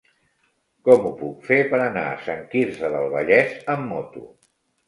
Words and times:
Com 0.89 1.03
ho 1.09 1.11
puc 1.19 1.43
fer 1.51 1.59
per 1.73 1.81
anar 1.83 2.05
a 2.13 2.17
Sant 2.23 2.41
Quirze 2.55 2.91
del 2.97 3.09
Vallès 3.15 3.55
amb 3.75 3.89
moto? 3.95 4.27